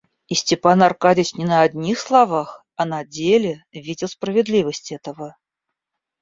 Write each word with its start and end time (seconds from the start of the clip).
И 0.29 0.33
Степан 0.33 0.81
Аркадьич 0.81 1.35
не 1.35 1.45
на 1.45 1.61
одних 1.61 1.99
словах, 1.99 2.65
а 2.75 2.85
на 2.85 3.05
деле 3.05 3.63
видел 3.71 4.07
справедливость 4.07 4.91
этого. 4.91 5.37